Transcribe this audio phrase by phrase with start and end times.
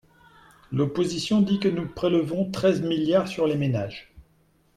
[0.71, 4.11] L’opposition dit que nous prélevons treize milliards sur les ménages.